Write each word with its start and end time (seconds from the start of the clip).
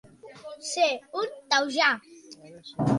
Ser 0.69 0.89
un 1.21 1.31
taujà. 1.55 1.95